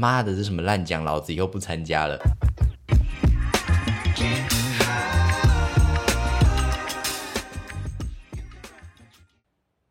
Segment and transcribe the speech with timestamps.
[0.00, 2.16] 妈的，这什么烂奖，老子以后不参加了。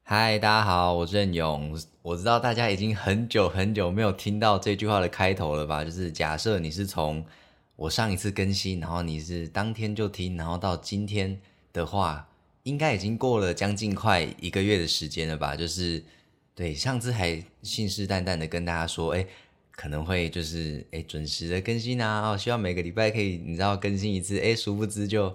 [0.03, 1.77] 嗨，大家好，我是任勇。
[2.01, 5.83] 我知道大家已经很久很久没有听到这句话的开头了吧？
[5.83, 7.25] 就是假设你是从
[7.75, 11.37] 我上一次更新，然后你是当天就听，然后到今天
[11.73, 12.29] 的话，
[12.63, 15.53] 应该已经过了将近快一个月的时间了吧？
[15.53, 16.01] 就是
[16.55, 19.27] 对，上次还信誓旦旦的跟大家说，哎。
[19.77, 25.33] 可能会就是哎准时的更新啊，哦，希望每个礼拜可以你知道更新一次，哎，殊不知就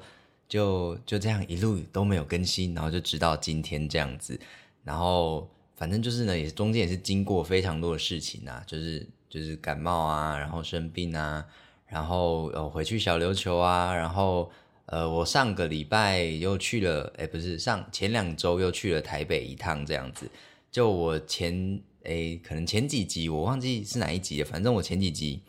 [0.49, 4.37] 就就这样一路都没有更新，然后就直到今天这样子，
[4.83, 11.47] 然后反正就是呢，也中间也是经过非常多的事情啊，就是就是感冒啊，然后生病啊，
[11.87, 14.51] 然后呃回去小琉球啊，然后
[14.87, 20.29] 呃我上个礼拜又去了，哎不是上前两周又去了台北一趟这样子，
[20.73, 21.81] 就我前。
[22.05, 24.45] 诶，可能前几集我忘记是哪一集了。
[24.45, 25.41] 反正我前几集，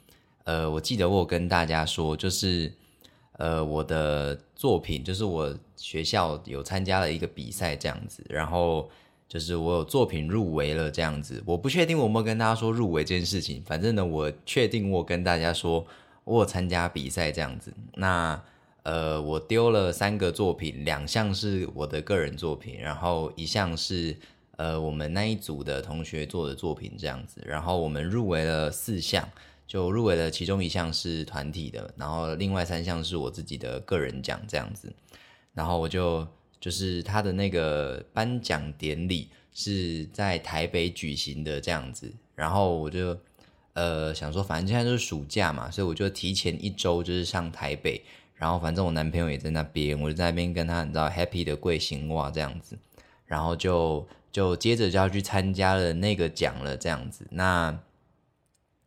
[0.43, 2.71] 呃，我记得我跟大家说，就是
[3.33, 8.89] 呃，我的作品，就是我学校有参加了一个比赛这样子，然后
[9.27, 11.41] 就是我有作品入围了这样子。
[11.45, 15.85] 我不确定我有没有跟大家说入围这件事情，反正呢，我确定我跟大家说
[16.23, 17.73] 我有参加比赛这样子。
[17.95, 18.39] 那
[18.83, 24.15] 呃，我丢了三个作品，两项是我的个人作品，然后一项是。
[24.57, 29.27] 呃，我们那一组的同学做的作品这样子，然后我们入围了四项，
[29.65, 34.93] 就入围了其中一项是团体的，然后另外三项是我自己的个人奖这样子，
[35.53, 36.27] 然后我就
[36.59, 43.17] 就是他的那个颁奖典礼是在台北举行的这样子，然后我就
[43.73, 48.01] 呃想说，反正现在就是暑假嘛，所以我就提前一周就是上台北，
[48.35, 52.77] 然后反正我男朋友也在那边，我就在那边跟他你知道 happy 的跪行哇这样子，
[53.25, 54.07] 然后就。
[54.33, 57.79] 就接着就要去参加了那个奖了，这样子，那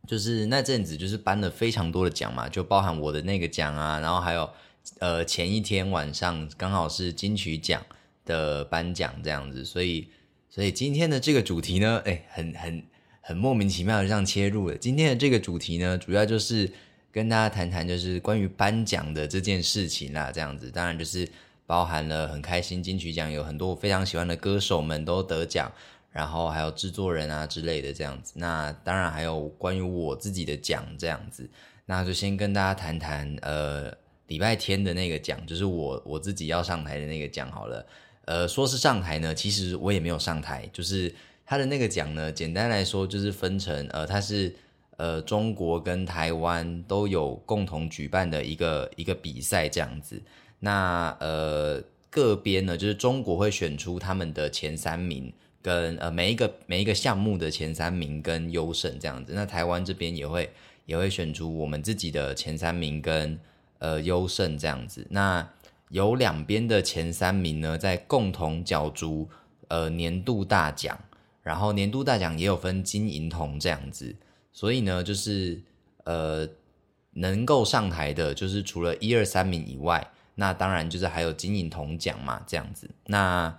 [0.05, 4.51] 就是那阵子就是颁了非常多的奖嘛，就包含我的那个奖啊，然后还有
[4.99, 7.81] 呃前一天晚上刚好是金曲奖
[8.25, 10.09] 的颁奖这样子，所以
[10.51, 12.83] 所以今天的这个主题呢，哎，很很
[13.21, 14.77] 很莫名其妙的这样切入了。
[14.77, 16.69] 今天的这个主题呢，主要就是
[17.13, 21.29] 跟大家谈谈就是关于颁奖的这件事情啦，这样子，当然就是。
[21.67, 25.71] 包含了很开心，金曲奖有很多我非常喜欢的歌手们都得奖，
[26.11, 28.33] 然后还有制作人啊之类的这样子。
[28.37, 31.49] 那当然还有关于我自己的奖这样子。
[31.85, 33.93] 那就先跟大家谈谈，呃，
[34.27, 37.87] 礼拜天的那个奖，就是我我自己要上台的那个奖好了。
[38.25, 44.53] 呃，说是上台呢，其实我也没有上台，就是他的那个奖呢，简单来说就是分成，呃，它是
[44.97, 50.21] 呃中国跟台湾都有共同举办的一个一个比赛这样子。
[50.59, 55.31] 那呃，各边呢，就是中国会选出他们的前三名，
[55.61, 59.33] 跟呃每一个每一个项目的前三名跟优胜这样子。
[59.35, 60.51] 那台湾这边也会
[60.87, 63.39] 也会选出我们自己的前三名跟
[63.81, 65.07] 呃优胜这样子。
[65.11, 65.47] 那
[65.91, 69.29] 有两边的前三名呢，在共同角逐
[69.69, 70.99] 呃年度大奖，
[71.43, 74.17] 然后年度大奖也有分金银铜这样子。
[74.55, 75.61] 所以呢，就是
[76.05, 76.49] 呃
[77.13, 80.11] 能够上台的，就是除了一二三名以外。
[80.39, 82.91] 那当然就是还有金银铜奖嘛，这样子。
[83.07, 83.59] 那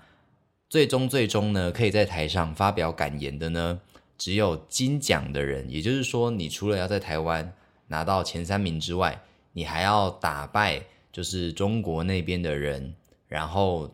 [0.70, 3.82] 最终最终呢，可以在台上发表感言的呢，
[4.18, 5.68] 只有金奖的人。
[5.70, 7.52] 也就是说，你除了要在台湾
[7.88, 9.20] 拿到前三名之外，
[9.54, 12.94] 你还要打败就是中国那边的人，
[13.28, 13.92] 然后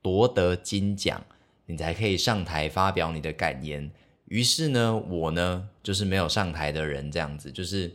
[0.00, 1.22] 夺得金奖，
[1.66, 3.90] 你才可以上台发表你的感言。
[4.26, 7.92] 于是呢，我呢就是没有上台的人，这样子就是。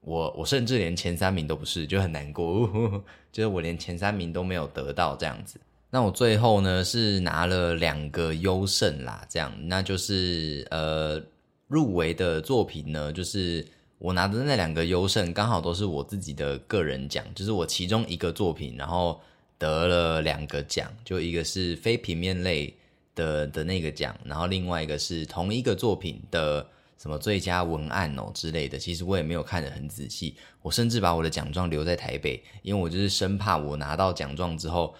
[0.00, 2.70] 我我甚至连前三名都不是，就很难过，
[3.36, 5.60] 就是我连前三名都没有得到这样子。
[5.90, 11.22] 那我最后呢是拿了两个优胜啦，这样，那就是呃
[11.68, 13.62] 入围的作品呢，就是
[13.98, 19.20] 我拿的那两个优胜，刚好都是我自己的个人奖，就是我其中一个作品，然后
[19.58, 22.72] 得了两个奖，就一个是非平面类
[23.14, 26.66] 的的那个奖，然后另外一个是同一个作品的。
[26.98, 30.36] 什么最佳文案哦之类的，其实我也没有看得很仔细。
[30.62, 34.94] 我甚至把我的奖状留在台北，因为我就是生怕我拿到奖状之后，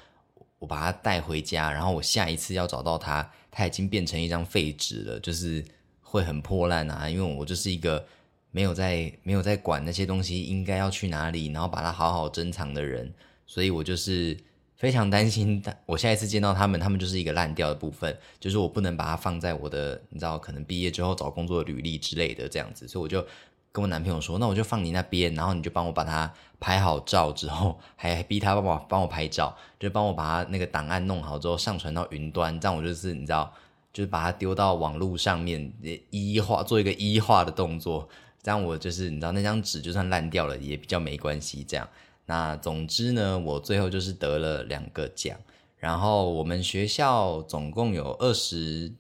[0.58, 5.64] 我把它带回家，然后我下一次要找到它，它已经变成一张废纸了，就是
[6.00, 7.08] 会很破烂啊。
[7.08, 8.04] 因为我就是一个
[8.50, 13.12] 没有在没有在管那些东西应该要去哪里，然后把它好好珍藏的人，
[13.46, 14.36] 所以我就是。
[14.76, 23.26] 非常担心，我下一次见到他们，他们就是一个烂掉的部分，就是我不能把它放在我的，你知道，可能毕业之后找工作的履历之类的这样子，所以我就
[23.72, 26.30] 跟我男朋友说，那我就放你那边，然后你就帮我把它
[26.60, 33.50] 拍好照之后，还逼他帮我帮我拍照，就帮我把它那个档案弄好之后上传到云端，这样我就是你知道，
[33.94, 35.72] 就是把它丢到网络上面
[36.10, 38.06] 一一化做一个一化的动作，
[38.42, 41.64] 这样我就是你知道那张纸就算烂掉了也比较没关系。
[41.64, 41.88] 这样，
[42.26, 45.38] 那总之呢，我最后就是得了两个奖，
[45.76, 48.92] 然后我们学校总共有二十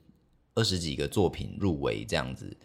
[0.54, 2.56] 二十几个作品入围这样子，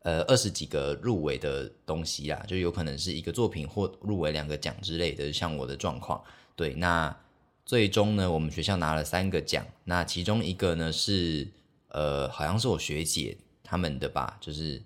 [0.00, 6.22] 呃，二十几个入围的东西啦，就有可能是一个作品或入围两个奖之类的，像我的状况。
[6.54, 7.14] 对，那
[7.66, 11.46] 最终呢，我们学校拿了三个奖，那其中一个呢是
[11.88, 14.82] 呃，好像是我学姐他们的吧，就是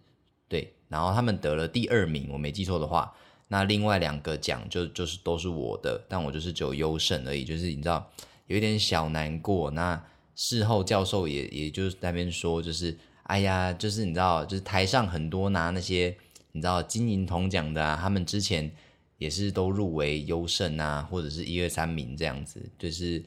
[0.49, 0.75] 对。
[0.88, 3.15] 然后他们得了第二名，我没记错的话，
[3.52, 8.08] 那另外两个奖就就是都是我的，但我就是只有优胜而已，就是你知道
[8.47, 9.73] 有一点小难过。
[9.73, 10.00] 那
[10.37, 16.17] 事后教授也也就是那边说，就是哎呀，就是你知道，就是台上很多拿那些
[16.52, 18.70] 你知道金银铜奖的啊，他们之前
[19.19, 23.20] 也是都入围优胜啊，或者是一二三名这样子，就是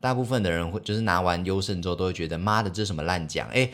[0.00, 3.70] 大部分的人会就是拿完优胜之后都会觉得妈的这什么烂奖哎。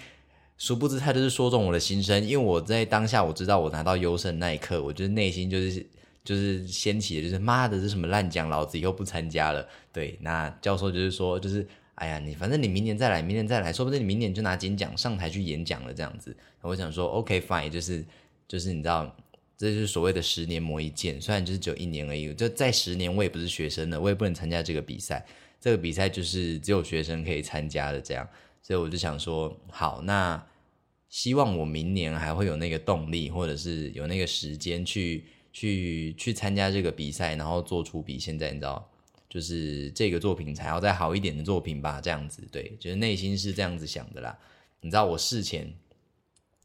[0.58, 5.86] 殊不知他就是说中我的心声，因为我在当下我知道我拿到优胜那一刻，我就是内心就是
[6.24, 9.66] 就是掀起的，就是妈的这什么烂奖，老子以后不参加了。
[9.92, 11.64] 对，那教授就是说，就是
[11.94, 16.36] 哎呀，你反正你明年再来，明年再来说不定你明年就拿金奖上台去演讲了这样子。
[16.60, 18.04] 我想说，OK fine，就是
[18.48, 19.16] 就是你知道，
[19.56, 25.24] 这就是所谓的十年磨一剑，虽然就是只有一年而已，就在十年我也不是学生了，我也不能参加这个比赛，
[25.60, 28.28] 这个比赛就是只有学生可以参加的这样。
[28.62, 30.44] 所以我就想说，好，那
[31.08, 38.90] 希望我明年还会有那个动力，或者是有那个时间去去去参加这个比赛，然后做出比现在你知道，
[39.28, 44.38] 就是这个作品才要再好一点的作品吧，这样子，对，就是内心是这样子想的啦。
[44.80, 45.72] 你知道我事前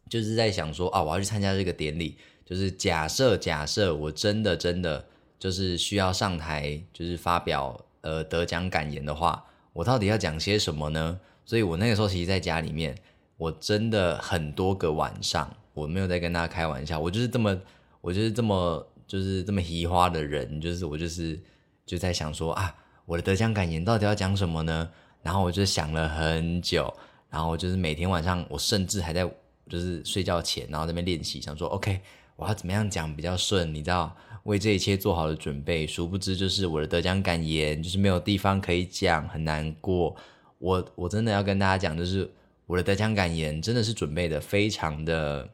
[0.09, 5.07] 就是在想说，啊，我要去参加这个典礼，就是假设假设我真的真的
[5.39, 11.19] 就是需要上台，就是发表呃得奖感言的话，我到底要讲些什么呢？
[11.45, 12.95] 所以我那个时候其实在家里面，
[13.37, 17.57] 我真的很多个晚上，我没有在跟大家开玩笑，我就是这么，
[18.01, 21.39] 我就是这么，就是这么奇花的人，就是我就是
[21.85, 22.73] 就在想说啊，
[23.05, 24.89] 我的得奖感言到底要讲什么呢？
[25.21, 26.93] 然后我就想了很久，
[27.29, 29.29] 然后就是每天晚上，我甚至还在
[29.69, 31.99] 就是睡觉前，然后那边练习，想说 OK，
[32.35, 35.87] 我要怎么样讲比较顺，你知道，为这一切做好了准备。
[35.87, 40.15] 殊不知就是我的得奖感言，就是没有地方可以讲，很难过。
[40.63, 42.31] 我我真的要跟大家讲，就是
[42.65, 45.49] 我的得奖感言真的是准备的非常的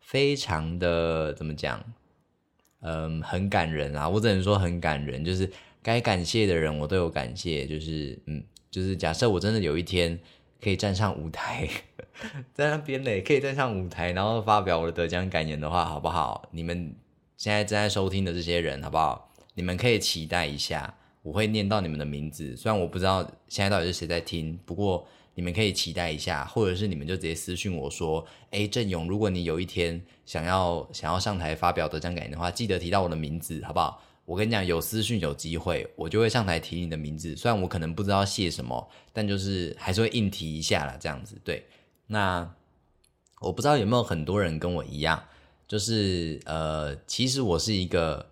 [0.00, 1.84] 非常的怎么讲？
[2.80, 4.08] 嗯，很感人啊！
[4.08, 5.50] 我只能说很感人，就是
[5.82, 10.18] 该感谢的人我都有感谢，就是嗯，就是假设我真的有一天
[10.62, 11.68] 可以站上舞台，
[12.54, 16.48] 在那边嘞可以站上舞台，然后发表我的得奖感言的话，好不好？
[16.52, 16.94] 你们
[17.36, 19.30] 现在正在收听的这些人，好不好？
[19.52, 20.94] 你们可以期待一下。
[21.28, 37.36] 我会念到你们的名字，虽然我不知道现在到底是谁在听，不过你们可以期待一下，或者是你们就直接私信我说：“哎，郑勇，如果你有一天想要想要上台发表得奖感言的话，记得提到我的名字，好不好？”我跟你讲，有私讯有机会，我就会上台提你的名字。
[37.36, 41.38] 虽然我可能不知道谢什么，但就是还是会硬提一下啦，这样子。
[41.44, 41.62] 对，
[42.06, 42.50] 那
[43.40, 45.22] 我不知道有没有很多人跟我一样，
[45.66, 48.30] 就是呃，其实我是一个。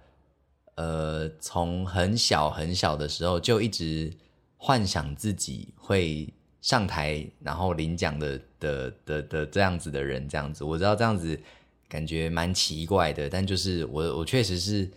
[0.76, 4.12] 呃，从很小很小的时候就一直
[4.58, 11.40] 幻想自己会上台，然后领奖的的的的这样子的人，这样子，我知道这样子
[11.88, 14.90] 感觉蛮奇怪的，但就是我我确实是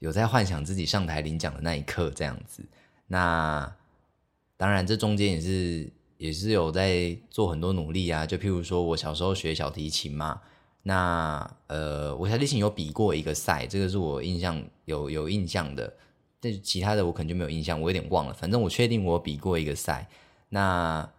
[0.00, 2.62] 有在幻想自己上台领奖的那一刻这样子。
[3.06, 3.74] 那
[4.58, 10.42] 当然，这中间也是也是有在做很多努力啊，就譬如说我小时候学小提琴嘛。
[10.88, 15.92] 那呃，我小提琴有比过一个赛，这个是我印象有有印象的，
[16.38, 18.32] 但其他的我可能就没有印象，我有点忘了。
[18.32, 20.08] 反正我确定我比过一个赛，
[20.48, 21.10] 那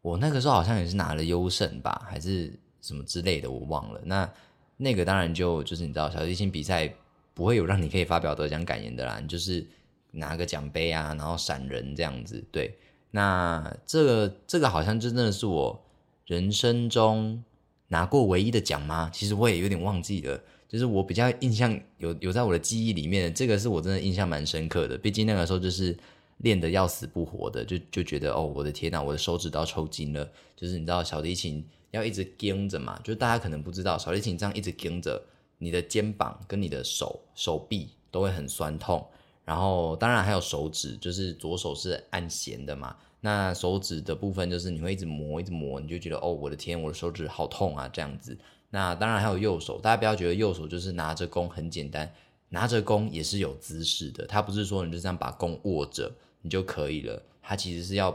[0.00, 4.00] 我那个时候好像也是拿了优胜吧，还是什么之类的，我忘了。
[4.04, 4.30] 那
[4.76, 6.88] 那个当然就就是你知道，小提琴比赛
[7.34, 9.66] 不会有让你可以发表得奖感言的啦，你就是
[10.12, 12.44] 拿个奖杯啊，然后闪人这样子。
[12.52, 12.72] 对，
[13.10, 15.84] 那这个这个好像真的是我
[16.26, 17.42] 人生中。
[17.88, 19.10] 拿过唯一的奖吗？
[19.12, 20.40] 其实我也有点忘记了。
[20.68, 24.98] 就是我比较印象有有在我的记忆里面，这个是我真的印象蛮深刻的。
[24.98, 25.96] 毕竟那个时候就是
[26.38, 30.28] 练的要死不活的，就就觉得哦，我的天呐，我的手指都要抽筋了。
[30.56, 35.22] 就是你知道小提琴要一直盯着嘛，就大家可能不知道，小提琴这样一直盯着，
[35.58, 39.06] 你的肩膀跟你的手手臂都会很酸痛。
[39.44, 42.96] 然后当然还有手指，就是左手是按弦的嘛。
[43.20, 48.36] 那手指的部分就是你会一直磨，一直磨，你就觉得哦，我的天，我的手指好痛啊，这样子。
[48.70, 52.12] 那当然还有右手，大家不要觉得右手就是拿着弓很简单，
[52.50, 54.26] 拿着弓也是有姿势的。
[54.26, 58.10] 它不是说你就这样把弓握着你就可以了，它其实是要，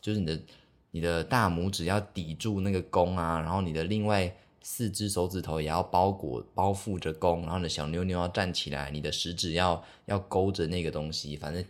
[0.00, 0.40] 就是你的
[0.92, 4.32] 你的大拇指要抵住那个弓啊，然后你的另外
[4.62, 11.64] 四只手指头也要包裹包覆着弓，然后你的小妞妞要站起来，你的食指要要勾着那个东西，反正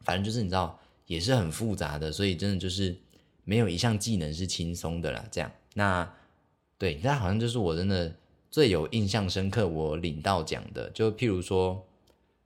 [0.00, 2.96] 反正就是你知道也是很复杂的，所以真的就是
[3.44, 5.24] 没有一项技能是轻松的啦。
[5.30, 6.14] 这样，那
[6.78, 8.14] 对，那好像就是我真的
[8.50, 11.86] 最有印象深刻，我领到奖的，就譬如说，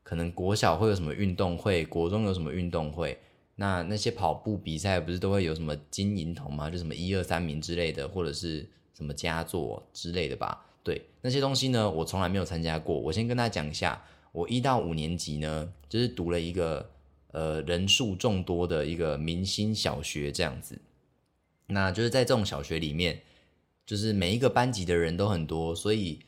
[0.03, 3.19] 可能国小会有什么运动会，国中有什么运动会。
[3.59, 6.69] 那那些跑步比赛不是都会有什么金银铜吗？
[6.69, 10.67] 就什么一二三名之类的，或者是什么佳作之类的吧？
[10.83, 12.99] 对，那些东西呢，我从来没有参加过。
[13.01, 16.91] 我先跟大家讲一下，我一到五年级呢，就是读了一个
[17.37, 20.79] 呃人数众多的一个明星小学这样子。
[21.67, 23.21] 那就是在这种小学里面，
[23.85, 26.21] 就是每一个班级的人都很多，所以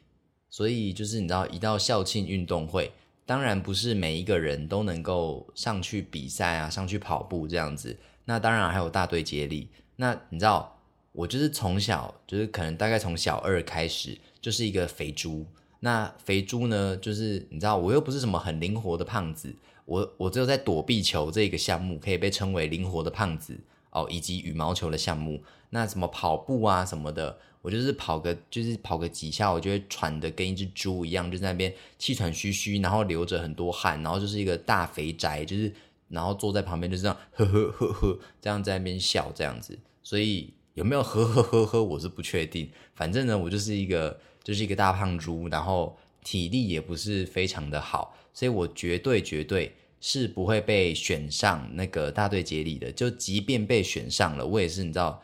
[0.50, 2.92] 所以就是你知道，一到校庆运动会。
[3.24, 7.96] 当然不是每一个人都能够上去比赛啊，上去跑步这样子。
[8.26, 9.68] 那当然还有大队接力。
[9.96, 10.78] 那你知道，
[11.12, 15.46] 我就是从小就是可能大概从小二开始就是一个肥猪。
[15.80, 19.54] 那肥猪呢，就是你知道，我又不是什么很灵活的胖子。
[19.88, 23.58] 我我只有在躲避球这个项目可以被称为灵活的胖子
[23.90, 25.42] 哦，以及羽毛球的项目。
[25.70, 27.38] 那什么跑步啊什么的。
[27.60, 35.70] 我就是跑个，就是跑个几下，我就会喘的跟一只猪一样，就在那边气喘吁吁，然后流着很多汗，然后就是一个大肥宅，就是
[36.08, 39.76] 然后坐在旁边就这样呵呵呵呵，这样在那边笑这样子。
[40.04, 42.70] 所以有没有呵呵呵呵，我是不确定。
[42.94, 52.92] 反正呢，我就是一个就是一个大胖猪，然后体力也不是非常的好，所以我绝对绝对是不会被选上那个大队接力的。
[52.92, 55.22] 就即便被选上了，我也是你知道，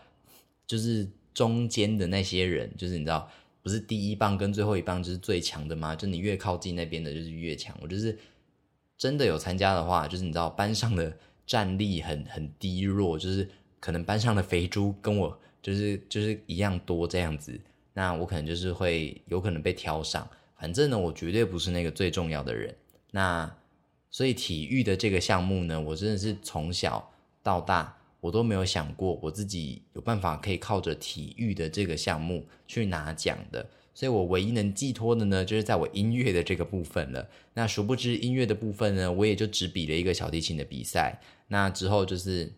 [0.67, 1.07] 就是。
[1.35, 3.29] 中间的那些人，就是你知道，
[3.61, 5.97] 不是第一棒跟最后一棒就是最强的吗？
[5.97, 7.77] 就你越靠近那边的，就是越强。
[7.83, 8.17] 我就是
[8.97, 11.13] 真的有参加的话，就是你知道班上的
[11.45, 17.61] 战力很很低弱，就是可能班上的肥猪跟我就是就是一样多这样子，
[17.95, 20.31] 那我可能就是会有可能被挑上。
[20.57, 22.73] 反正呢，我绝对不是那个最重要的人。
[23.15, 23.57] 那
[24.11, 27.97] 所以体育的这个项目呢，我真的是从小到大。
[28.21, 37.29] 我都没有想过我自己有办法可以靠着体育的这个项目去拿奖的，所以我唯一能寄托的呢，就是在我音乐的这个部分了。
[37.53, 41.21] 那殊不知音乐的部分呢，我也就只比了一个小提琴的比赛。
[41.49, 42.51] 那之后就是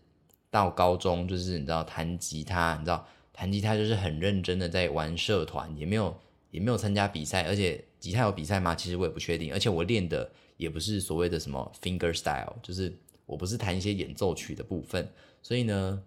[0.53, 6.17] 到高中，就是你知道弹吉他，你知道弹吉他就是很认真的在玩社团，也没有
[6.53, 7.43] 也没有参加比赛。
[7.43, 8.73] 而且吉他有比赛吗？
[8.73, 9.53] 其实我也不确定。
[9.53, 12.93] 而且我练的也不是所谓的什么 finger style，就是
[13.27, 15.09] 我不是弹一些演奏曲的部分。
[15.43, 16.03] 所以呢，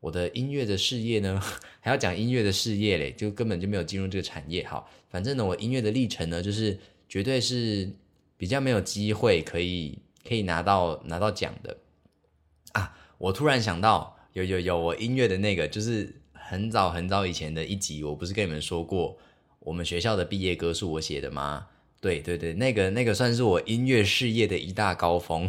[0.00, 1.40] 我的音乐的事业呢，
[1.80, 4.66] 还要讲音乐的事业嘞，就根本就没有进入这个产业。
[4.66, 7.90] 好，反正呢，我音乐的历程呢，就是绝对是
[8.36, 11.76] 比较没有机会可以可以拿到拿到奖的
[12.72, 12.96] 啊！
[13.18, 19.16] 我突然想到，有有有，我音乐的那个就是很早很早以前的一集，我不是跟你们说过，
[19.60, 21.68] 我们学校的毕业歌是我写的吗？
[22.02, 25.48] 对对对，那个那个算是我音乐事业的一大高峰。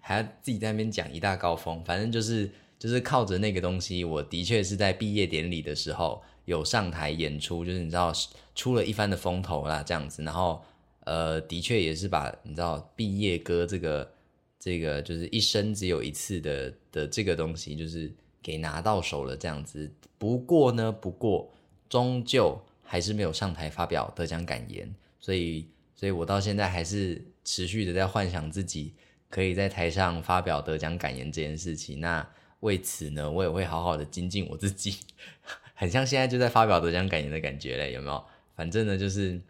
[0.00, 8.12] 还要自己在那边讲一大高峰，反正就是就是靠着那个东西，我的确是在毕业典礼的时候有上台演出，就是你知道
[8.54, 10.62] 出了一番的风头啦，这样子，然后
[11.04, 14.12] 呃，的确也是把你知道毕业歌这个
[14.58, 19.90] 这个就是一生只有一次的的这个东西，就是给拿到手了这样子。
[20.18, 21.52] 不过呢，不过
[21.88, 25.66] 终究还是没有上台发表得奖感言，所以
[26.00, 28.94] 所以我到现在还是持续的在幻想自己。
[29.28, 32.26] 可以在台上发表得奖感言这件事情，那
[32.60, 34.96] 为此呢，我也会好好的精进我自己，
[35.74, 38.24] 很像现在就在发表得奖感言的感觉嘞，有没有？
[38.56, 39.40] 反正呢，就是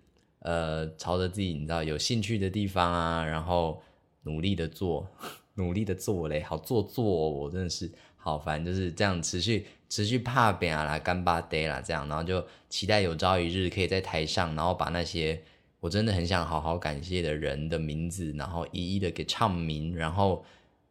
[0.40, 3.80] 呃，朝着自己你知道有兴趣的地方啊，然后
[4.24, 5.08] 努力的做，
[5.54, 15.42] 努力的做嘞，好做作，我真的是好烦，就是这样持续持续怕扁啊啦，干巴爹啦这样，然后就期待有朝一日可以在台上，然后把那些。
[15.80, 20.44] 我真的很想好好感谢的人的名字，然后一一的给唱名，然后，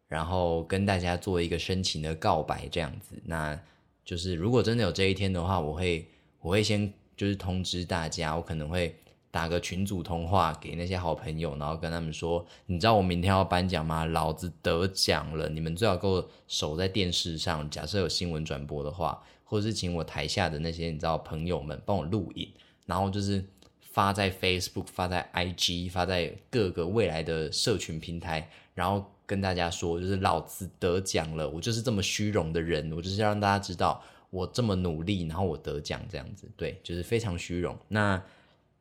[0.08, 3.16] 然后跟大家做一个深情的告白，这样子。
[3.26, 3.58] 那
[4.04, 6.08] 就是如果真的有这一天的话，我会
[6.42, 8.96] 我会先就是通知大家，我可能会
[9.30, 14.06] 打个群组通话给那些好朋友，然后跟他们说，你知道我明天要颁奖吗？
[14.06, 17.70] 老子得奖了，你们最好给我守在电视上。
[17.70, 22.52] 假设有新闻转播的话，或者是请我台下的那些你知道朋友们帮我录影，
[22.88, 23.46] 然后就是。
[23.92, 37.78] 发在 Facebook，发在 IG，发在各个未来的社群平台，然后跟大家说，就是老子得奖了，我就是这么虚荣的人，我就是要让大家知道我这么努力，然后我得奖这样子，对，就是非常虚荣。
[37.88, 38.22] 那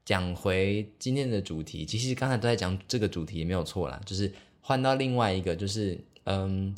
[0.05, 6.75] 讲回今天的主题，其实刚才都在讲这个主题没有错啦，就是换到另外一个，就是嗯，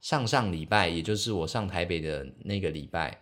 [0.00, 3.20] 上上礼拜，也就是我上台北的那个礼拜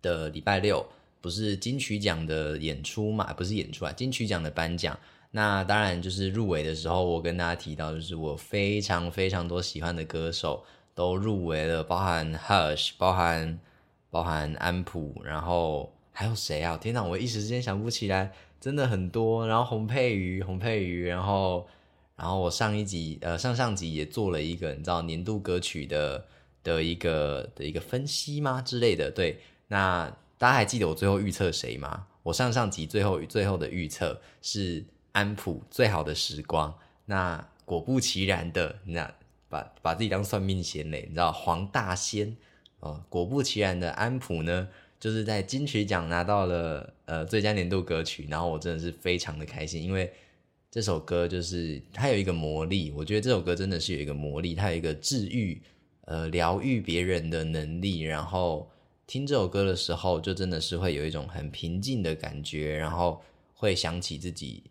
[0.00, 0.86] 的礼拜六。
[1.22, 4.98] 不是金曲奖的演出嘛，不是演出啊，金曲奖的颁奖。
[5.30, 10.62] 那当然就是入围的时候，我跟大家提到，就是我非常非常多喜欢的歌手
[10.94, 13.58] 都入围了，包含 Hush，包含
[14.10, 16.76] 包含安普，然后还有谁啊？
[16.76, 19.46] 天哪，我一时之间想不起来，真的很多。
[19.48, 21.66] 然后洪佩瑜，洪佩瑜，然后
[22.14, 26.22] 然后我上一集呃上上集也做了一个你知道年度歌曲的
[26.62, 29.10] 的一个的一个分析吗之类的？
[29.10, 32.08] 对，那大家还记得我最后预测谁吗？
[32.24, 34.84] 我上上集最后最后的预测是。
[35.12, 39.14] 安普最好的时光，那果不其然的，那
[39.46, 42.34] 把把自己当算命仙嘞，你知道黄大仙
[42.80, 44.66] 哦，果不其然的安普呢，
[44.98, 50.10] 就是在金曲奖拿到了呃最佳年度歌曲，然后我真的是非常的开心，因为
[50.70, 55.60] 这首歌就是它有一个魔力，我觉得这首歌真的是有一个魔力，它有一个治愈
[56.06, 58.71] 呃疗愈别人的能力，然后
[59.12, 64.62] 听这首歌的时候，就真的是会有一种很平静的感觉，然后会想起自己。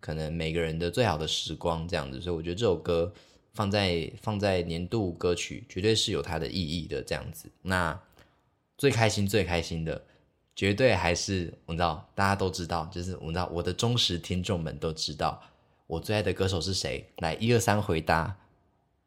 [0.00, 3.12] 可能每个人的最好的时光这样子，所以我觉得这首歌
[3.52, 7.46] 放在放在年度歌曲，绝对是有它的意义的这样子。
[7.60, 8.00] 那
[8.78, 10.02] 最开心最开心的，
[10.56, 15.38] 绝对还是我知道大家都知道，就是我知道我的忠实听众们都知道
[15.86, 17.06] 我最爱的歌手是谁。
[17.18, 18.34] 来，一二三，回答。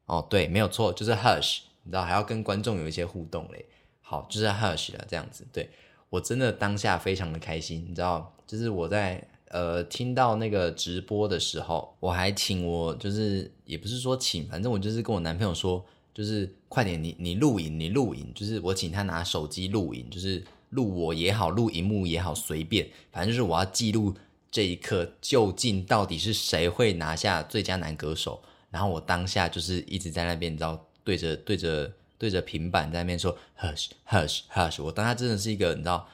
[0.06, 1.62] 哦，对，没有错，就是 Hush。
[1.82, 3.66] 你知道还要跟观众有一些互动嘞。
[4.04, 5.44] 好，就是 Hush 了这样子。
[5.52, 5.68] 对
[6.12, 9.28] 我真的当下非常的开心，你知道，就是我在。
[9.54, 24.16] 呃，听到那个直播的时候，我还请我就是也不是说请，反正我就是跟我男朋友说，就是快点你你录影，你录影，就是我请他拿手机录影，就是录我也好，录荧幕也好，随便，反正就是我要记录
[24.50, 28.42] 这一刻究竟到底是谁会拿下最佳男歌手。
[28.72, 31.94] 然后我当下就是一直在那边，你知道，对着对着
[32.24, 36.08] 对着平板在那边说 hush hush hush，我当他真的是一个你知道。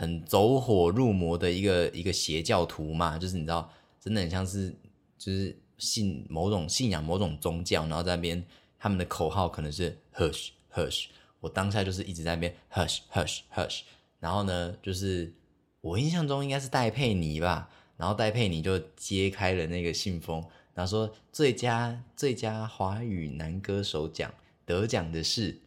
[0.00, 4.72] 很走火入魔的一个一个邪教徒嘛，就是你知道，真的很像是
[5.18, 8.40] 就是信某种信仰某种宗教，然后在那边
[8.78, 11.06] 他们的口号可能是 hush hush，
[11.40, 13.80] 我当下就是一直在那边 hush hush hush，
[14.20, 15.34] 然后呢，就是
[15.80, 20.40] 我印象中应该是戴佩妮吧，然后戴佩妮就揭开了那个信封，
[20.74, 24.32] 然后说最佳最佳华语男歌手奖
[24.68, 25.58] 得奖的是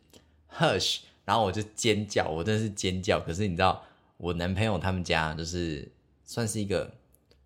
[0.55, 3.83] hush，然后我就尖叫，我真的是尖叫，可是你知道。
[4.23, 5.91] 我男朋友他们家就是
[6.25, 6.93] 算是一个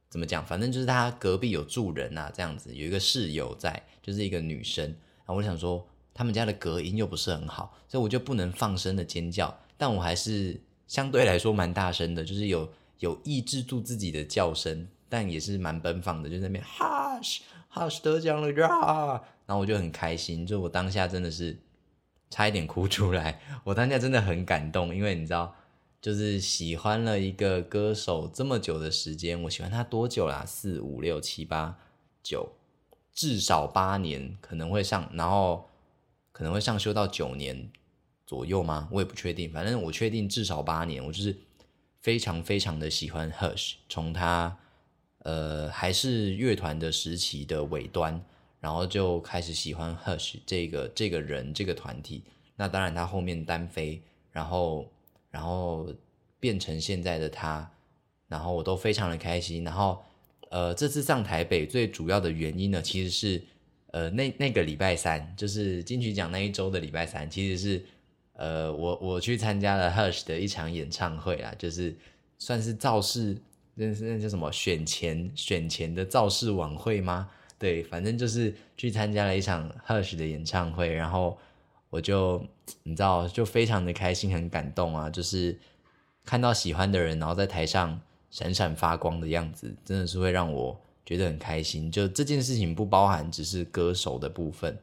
[0.09, 4.93] 怎么讲，反正就是他隔壁有住人啊，这样子有一个室友在，就是一个女生。
[5.25, 17.39] 我想说，他们家的隔音又不是很好，所以我就不能放声的尖叫，但我还是相对来说蛮大声的，就是有有抑制住自己的叫声，但也是蛮奔放的，就在那边 hush
[17.71, 21.57] hush 得奖了呀，然后我就很开心，就我当下真的是
[22.29, 25.55] 差一点哭出来，我当下真的很感动，因为你知道。
[26.01, 30.45] 就是喜欢了一个歌手这么久的时间，我喜欢他多久啦？
[30.45, 31.79] 四五六七八
[32.21, 32.47] 九，
[33.11, 35.67] 至少八年可能会上，然后
[36.31, 37.71] 可能会上修到九年
[38.27, 38.87] 左右吗？
[38.91, 41.03] 我也不确定，反正我确定至少八年。
[41.03, 41.35] 我就是
[42.03, 44.55] 非常非常的喜欢 Hush，从他
[45.23, 48.23] 呃还是乐团的时期的尾端，
[48.65, 52.23] 然后就开始喜欢 Hush 这个这个人这个团体。
[52.55, 54.01] 那当然他后面单飞，
[54.31, 54.89] 然后。
[55.35, 55.93] 然后
[56.39, 57.69] 变成现在的他，
[58.29, 59.65] 然后我都非常的开心。
[59.65, 60.01] 然后，
[60.49, 63.43] 呃，这次上台北最主要的原因呢，其实是，
[63.87, 67.85] 呃，那那个礼拜三，就是金曲奖那一周的礼拜三，其实是，
[68.31, 71.93] 呃，我我去参加了 Hush 的一场演唱会啊，就是
[72.37, 73.35] 算是造势，
[73.73, 77.29] 那是那叫什么选前选前的造势晚会吗？
[77.57, 81.37] 对，反正就是去参加了一场 Hush 的演唱会，然后。
[81.91, 82.43] 我就
[82.83, 85.09] 你知道，就非常的开心，很感动啊！
[85.09, 85.57] 就是
[86.25, 91.89] 看到喜欢的人，然后在台上闪闪发光的样子，真的是会让我觉得很开心。
[91.89, 94.77] 就这件事情不包含只是歌手的部分，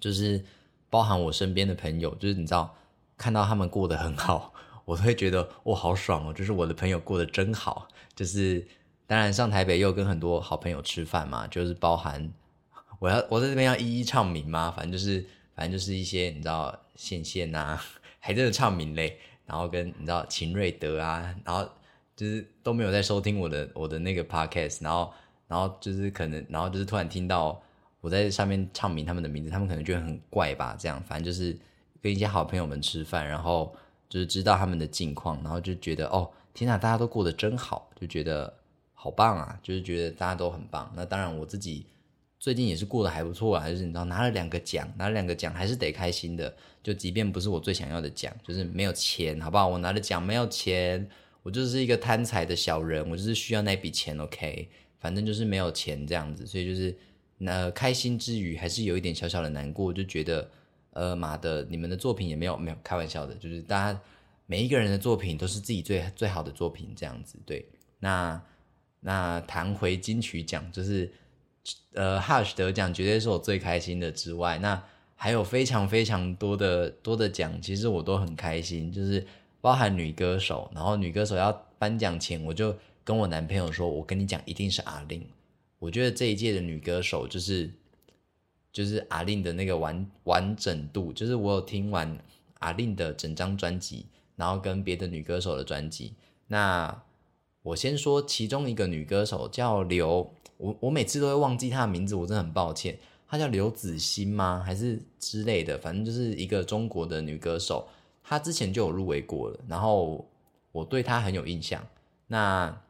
[0.00, 0.42] 就是
[0.90, 2.74] 包含我身边的朋友，就是你知道，
[3.16, 4.52] 看到他们过得很好，
[4.84, 6.32] 我都会觉得哇，好爽哦！
[6.32, 7.86] 就是我的朋友过得真好。
[8.16, 8.66] 就是
[9.06, 12.32] 当然上台北又跟很多好朋友吃饭嘛，就是包含
[12.98, 14.70] 我要我在这边要一一唱名嘛？
[14.70, 15.24] 反正就是。
[15.56, 17.80] 反正就是一些你知道线线呐，
[18.18, 21.64] 还真的唱名嘞，然后跟你知道秦瑞德啊，然后
[22.16, 25.12] 就是都没有在收听我的我的那个 podcast，然后
[25.46, 27.62] 然后就是可能然后就是突然听到
[28.00, 31.56] 我在上面唱名他们的名字，他们可能觉得很怪吧，这样反正就是
[32.02, 33.72] 跟一些好朋友们吃饭，然后
[34.08, 38.52] 就是知道他们的近况，然后就觉得哦天哪，大家都过得真好，就觉得
[39.04, 40.90] 好棒啊，就是觉得大家都很棒。
[40.96, 41.84] 那当然我自己。
[42.38, 46.54] 最近也是过得还不错啊，就是你知道拿了两个奖，拿了两个奖还是得开心的。
[46.82, 49.66] 就即便不是我最想要的奖，就是没有钱，好不好？
[49.68, 51.06] 我拿了奖没有钱，
[51.42, 56.94] 我就是一个贪财的小人，我就是需要那笔钱，OK，反正就是没有钱这样子，所以就是
[57.38, 60.50] 那开心之余还是有一点小小的难过，就觉得
[60.90, 63.98] 呃妈的，你们的作品也没有没有开玩笑的，就是大家
[64.44, 67.66] 每一个人的作品都是自己最最好的作品这样子，对，
[67.98, 68.38] 那
[69.06, 71.12] 那谈回金曲奖，就是
[71.92, 74.82] 呃 Hush 得奖绝对是我最开心的之外，那
[75.14, 79.26] 还有非常非常多的多的奖，其实我都很开心，就是
[79.60, 85.22] 包含女歌手，然后女歌手要颁奖前，我就跟我男朋友说，我跟你讲，一定是阿令。
[85.78, 87.70] 我觉得这一届的女歌手就是
[88.72, 92.18] 就是阿令的那个完完整度，就是我有听完
[92.60, 96.14] 阿令的整张专辑，然后跟别的女歌手的专辑。
[96.46, 97.02] 那
[97.64, 102.98] 我先说其中一个女歌手叫刘，我我每次都会忘记她的名字，我真的很抱歉。
[103.26, 104.62] 她叫刘子欣吗？
[104.64, 105.78] 还是之类的？
[105.78, 107.88] 反正就是一个中国的女歌手，
[108.22, 110.28] 她之前就有入围过了，然后
[110.72, 111.84] 我对她很有印象。
[112.26, 112.82] 那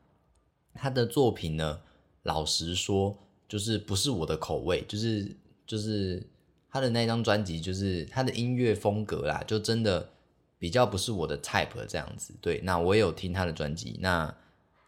[0.74, 1.80] 她的作品呢？
[2.24, 3.16] 老实说，
[3.48, 6.20] 就是不是我的口味，就是就是
[6.68, 10.10] 她的那张专辑，就是她的音乐风格啦，就真的
[10.58, 12.34] 比较不是我的 type 这样子。
[12.40, 14.34] 对，那我也有听她的专辑，那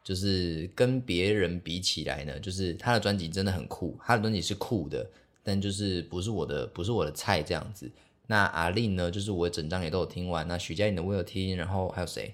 [0.07, 5.05] 就是跟别人比起来呢，就是他的专辑真的很酷，他的专辑是酷的，
[5.43, 7.91] 但就是不是我的，不是我的菜这样子。
[8.29, 12.33] 那阿令呢，就是我整张也都有听完，那徐佳莹的我有听，然后还有谁，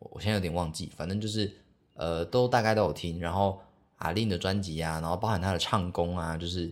[0.00, 1.50] 我我现在有点忘记，反正就是
[1.94, 3.58] 呃，都大概都有听，然后。
[3.98, 6.70] 阿令的专辑啊，然后包含他的唱功啊，就是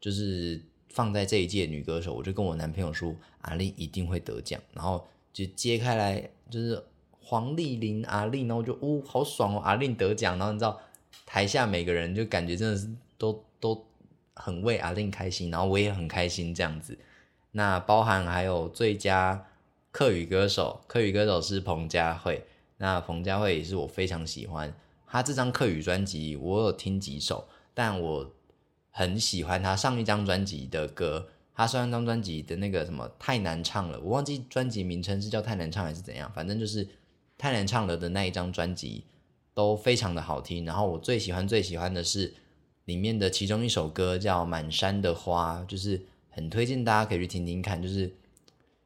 [0.00, 6.80] 就是放在这一届女歌手，我就跟我男朋友说，阿令一定会得奖，然后就揭开来就是
[7.32, 10.78] 黄丽玲阿令，然后就哦好爽哦，阿令得奖，然后你知道
[11.24, 13.86] 台下每个人就感觉真的是都都
[14.34, 16.98] 很为阿令开心，然后我也很开心这样子。
[17.52, 19.46] 那包含还有最佳
[19.90, 22.44] 客语歌手，客语歌手是彭佳慧，
[22.76, 24.74] 那彭佳慧也是我非常喜欢。
[25.06, 28.30] 他这张客语专辑我有听几首，但我
[28.90, 31.28] 很喜欢他上一张专辑的歌。
[31.54, 36.88] 他上一张专辑的那个什么太难唱了，我忘记专辑名称是叫太难唱还是怎样，反正就是
[37.42, 39.02] 泰然唱了的那一张专辑
[39.52, 40.64] 都非常的好听。
[40.64, 42.32] 然后我最喜欢最喜欢的是
[42.84, 46.00] 里面的其中一首歌叫《满山的花》，就是
[46.30, 48.14] 很推荐大家可以去听听看，就是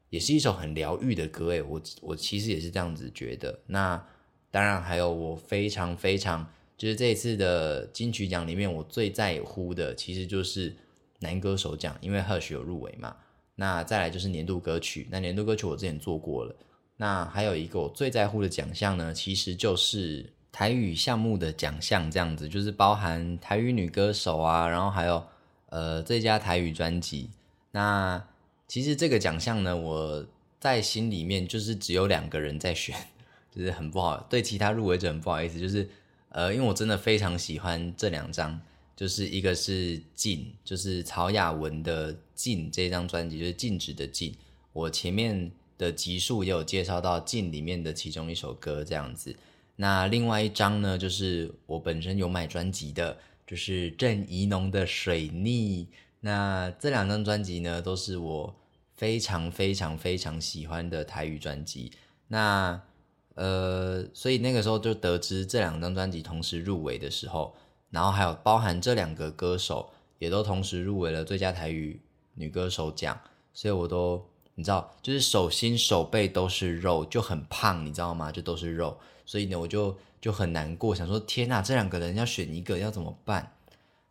[0.09, 1.49] 也是一首很疗愈的歌。
[1.49, 3.59] 诶，我我其实也是这样子觉得。
[3.67, 4.03] 那。
[4.49, 10.73] 当然，还有我非常非常，就是这一次的金曲奖里面，我最在乎的其实就是
[11.19, 13.17] 男歌手奖，因为 Hush 有入围嘛。
[13.55, 16.55] 那再来就是年度歌曲，那年度歌曲我之前做过了。
[16.97, 25.23] 那还有一个我最在乎的奖项呢，其实就是台语项目的奖项，这样子就是包含台语女歌手啊，然后还有
[25.69, 27.29] 呃最佳台语专辑。
[27.71, 28.21] 那
[28.67, 30.25] 其实这个奖项呢，我
[30.59, 32.95] 在心里面就是只有两个人在选。
[33.49, 35.59] 就是很不好，对其他入围者很不好意思。
[35.59, 35.89] 就是，
[36.29, 38.61] 呃，因为我真的非常喜欢这两张，
[38.95, 44.35] 就是一个是《禁》，就是曹雅文的《禁》这张专辑，就是禁止的禁。
[44.73, 49.35] 我前面的集数也有介绍到《禁》里面的其中一首歌这样子。
[49.75, 55.85] 那另外一张呢，就是我本身有买专辑的，就是郑怡农的《水逆》。
[56.21, 58.55] 那这两张专辑呢，都是我
[58.95, 61.91] 非常非常非常喜欢的台语专辑。
[62.27, 62.81] 那
[63.35, 67.55] 呃，所以那个时候就得知这两张专辑同时入围的时候，
[67.91, 72.01] 然后还有包含这两个歌手也都同时入围了最佳台语
[72.33, 73.15] 女歌手奖，
[73.53, 78.29] 所以我都你知道，就是手心手背都是肉，就很胖，你知道吗？
[78.31, 83.53] 就都是肉，所以呢，我就就很难过，想说天呐，这两个人要选一个要怎么办？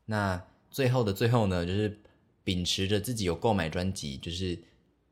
[0.06, 1.98] 那最后的最后呢，就是
[2.42, 4.58] 秉持着自己有购买专辑，就是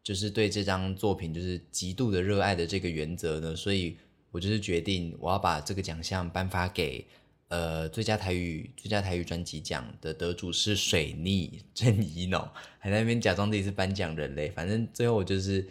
[0.02, 3.96] 就是对这张作品就是极度的热爱的这个原则呢，所以。
[4.34, 7.06] 我就是决定，我要把这个奖项颁发给，
[7.54, 12.40] 呃，最佳台语最佳台语专辑奖的得主是水逆郑怡农，
[12.80, 14.50] 还在那边假装自己是颁奖人嘞。
[14.50, 15.64] 反正最后我就是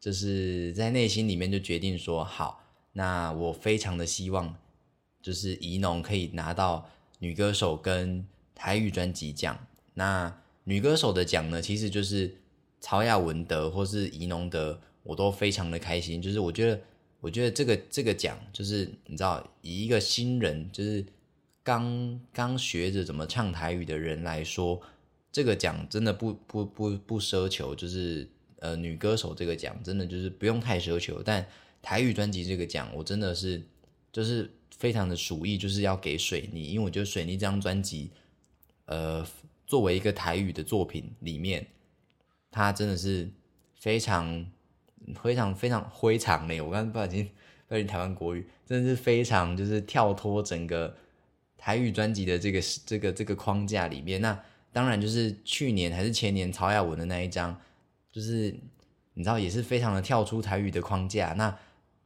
[0.00, 4.56] 就是在内心里面就决定说，好，那我非常的希望，
[5.20, 9.58] 就是怡农可以拿到女歌手跟台语专辑奖。
[9.92, 12.34] 那女歌手的奖呢，其实就是
[12.80, 16.22] 曹雅文得或是怡农得，我都非常的开心。
[16.22, 16.80] 就是我觉得。
[17.18, 21.04] 我觉得这个这个奖就是你知道，以一个新人，就是
[21.66, 24.80] 刚刚学着怎么唱台语的人来说，
[25.32, 31.20] 这个奖真的不不不不奢求，就是呃女歌手这个奖真的就是不用太奢求。
[31.24, 31.44] 但
[31.82, 33.60] 台语专辑这个奖，我真的是
[34.12, 38.12] 就是非常的鼠意，就是要给水泥，因为我觉得水泥这张专辑，
[38.84, 39.26] 呃，
[39.66, 41.66] 作为一个台语的作品里面，
[42.52, 43.28] 它真的是
[43.74, 44.46] 非常。
[45.22, 46.60] 非常非常非常嘞！
[46.60, 47.30] 我刚刚不小心
[47.68, 50.96] 标题台湾国语，真的是非常就是跳脱整个
[51.66, 54.20] 台语专辑的这个这个这个框架里面。
[54.20, 54.40] 那
[54.72, 57.60] 当然就是去年还是前年曹雅文的那一张，
[58.12, 58.54] 就是
[59.14, 61.32] 你知道也是非常的跳出台语的框架。
[61.32, 61.58] 那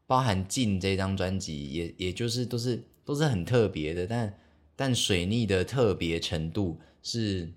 [0.07, 4.35] 包含进这张专辑也也就是都是都是很特别的，但
[4.75, 7.53] 但水逆的特别程度是。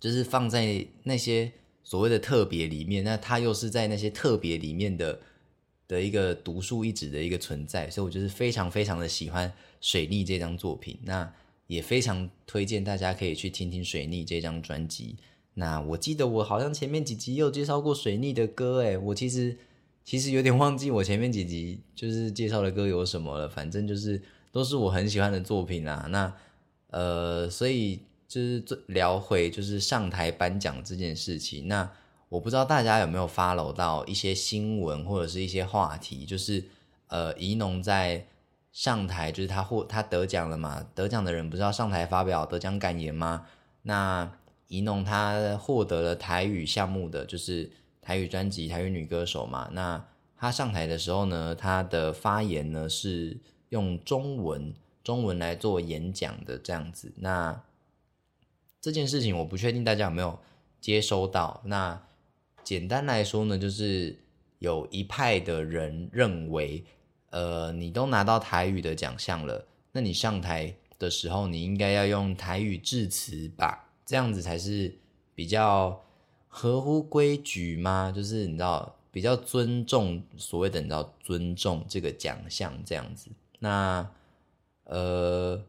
[0.00, 1.52] 就是放在那些
[1.84, 5.20] 所谓的特别里面，那它又是在那些特别里面的
[5.92, 9.48] 的一个独树一帜的一个存在，所以我就是非常非常的喜欢
[9.80, 11.30] 《水逆》这张作品，那
[11.66, 15.16] 也非常推荐大家可以去听听《水逆》这张专辑。
[15.54, 19.56] 那我记得我好像前面几集有介绍过《水逆》的歌，诶，我其实
[20.04, 26.08] 其实有点忘记我前面几集就是介绍的歌有什么了，反正就是都是我很喜欢的作品啊。
[26.10, 26.34] 那
[26.88, 28.00] 呃，所以。
[28.32, 31.92] 就是聊回就是上台颁奖这件事情，那
[32.32, 36.64] 我不知道大家有没有 follow 到一些新闻或者是一些话题，就是
[37.08, 38.26] 呃，怡农在
[38.72, 43.46] 上台，就是他获他得奖了嘛，得奖的人不是要上台发表得奖感言吗？
[43.82, 44.32] 那
[44.68, 50.02] 怡农他获得了台语项目的就是台语专辑台语女歌手嘛，那
[50.34, 54.72] 他上台的时候呢，他的发言呢是用中文
[55.04, 57.62] 中文来做演讲的这样子，那。
[58.80, 60.36] 这件事情我不确定大家有没有
[60.80, 61.62] 接收到。
[61.66, 62.02] 那
[62.64, 64.16] 简单来说呢，就是
[64.58, 66.84] 有一派的人认为，
[67.30, 73.88] 呃，你都拿到台语的奖项了，那你上台的时候，你应该要用台语致辞吧？
[74.06, 74.94] 这样子才是
[75.34, 76.00] 比较
[76.48, 78.12] 合乎规矩吗？
[78.14, 83.30] 就是你知道，比较尊重所谓的你知道尊重这个奖项这样子。
[83.58, 84.08] 那
[84.84, 85.62] 呃，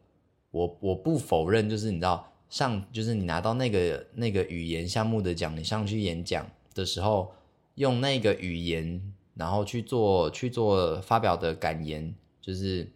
[0.51, 2.29] 我我不否认，就是你知道。
[2.49, 7.33] 上就是你拿到那个那个语言项目的奖，你上去演讲的时候，
[7.75, 9.01] 用那个语言，
[9.35, 12.87] 然后去做去做发表的感言，就是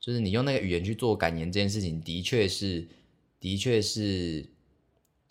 [0.00, 2.86] 就是你用那个语言去做感言这件事情，的确是
[3.40, 4.46] 的确是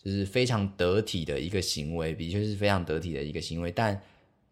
[0.01, 4.01] 就是非常得体的一个行为，的确是非常得体的一个行为，但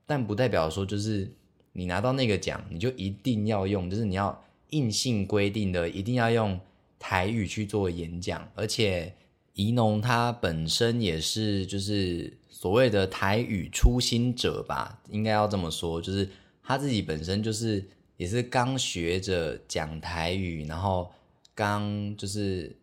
[0.05, 1.31] 但不代表说就是
[1.73, 6.59] 你拿到那个奖，你就一定要用，就是你要硬性规定的一定要用。
[6.97, 9.13] 台语去做演讲，而且
[9.55, 16.29] 怡农他本身也是就是所谓的台语初心者吧，应该要这么说，就是
[16.61, 17.83] 他自己本身就是
[18.17, 21.11] 也是刚学着讲台语，然后
[21.53, 22.75] 刚就是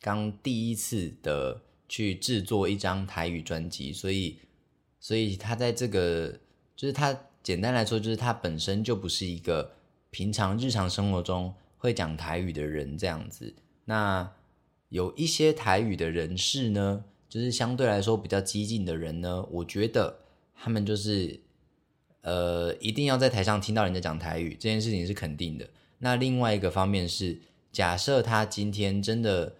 [0.00, 4.38] 刚第一次的去制作一张台语专辑，所以
[5.00, 6.38] 所以他在这个
[6.76, 9.72] 就是他简单来说，就是他本身就不是一个
[10.10, 13.52] 平常日常生活中会讲台语的人这样子。
[13.84, 14.30] 那
[14.92, 20.18] 有一些台语的人士呢，就是相对来说比较激进的人呢，我觉得
[20.54, 21.40] 他们就是，
[22.20, 25.66] 呃，一定要在台上听到人家讲台语这件事情是肯定的。
[26.00, 27.40] 那另外一个方面是，
[27.72, 29.54] 假设他今天真的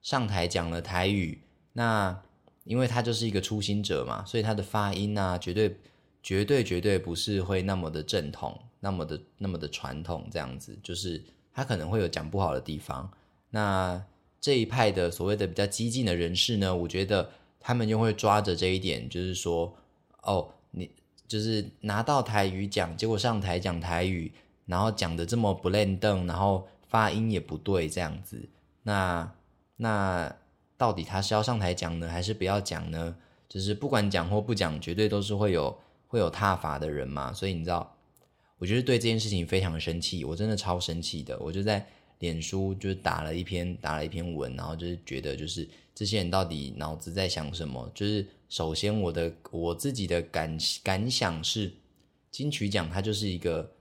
[0.00, 1.42] 上台讲了台语，
[1.74, 2.18] 那
[2.64, 5.76] 因为他就是一个初心者嘛，所以他的发音啊，绝对、
[6.22, 13.10] 绝对、绝对不是会那么的正统，那么的、那么的传统这样子，就是他可能会有讲不好的地方。
[13.50, 14.02] 那
[14.40, 19.76] 这一派的所谓的比较激进的人士呢，我觉得他们就会抓着这一点，就是说，
[20.22, 20.90] 哦，你
[21.28, 24.32] 就是拿到台语讲，结果上台讲台语，
[24.64, 28.48] 然后讲的这么不练凳，然后发音也不对，这样子，
[28.82, 29.30] 那
[29.76, 30.34] 那
[30.78, 33.14] 到底他是要上台讲呢，还是不要讲呢？
[33.46, 37.30] 就是不管讲或不讲，绝对都是会有会有踏法的人嘛。
[37.30, 37.94] 所以你知道，
[38.56, 41.86] 我觉得对这件事情非常生气，我真的超生气的，我就在。
[42.20, 47.90] 脸书就是打了一篇打了一篇文，然后就是觉得就是这些人到底脑子在想什么？
[47.94, 51.72] 就是首先我的我自己的感感想是，
[52.30, 53.72] 金曲奖它就是一个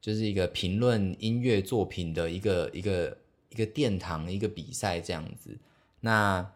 [0.00, 3.16] 就是一个评论音乐作品的一个一个
[3.48, 5.56] 一个殿堂一个比赛这样子。
[6.00, 6.46] 那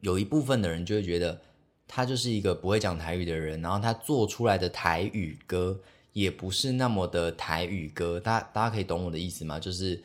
[0.00, 1.38] 有一部分的人就会觉得
[1.86, 5.78] 他就是一个不会讲台语的人，然后他做出来的台语歌。
[6.18, 9.60] 也不是那么的台语歌，大大家可以懂我的意思吗？
[9.60, 10.02] 就是，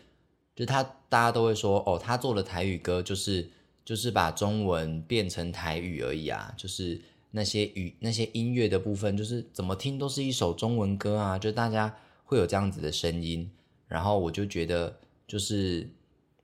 [0.55, 3.49] 就他大家都会说，哦，他做的台语歌就是
[3.83, 13.49] 就是把中文变成台语而已啊，就是那些语那些音乐的部分，就是怎么听都是一首中文歌啊，就大家会有这样子的声音，
[13.87, 14.95] 然后我就觉得，
[15.25, 15.89] 就是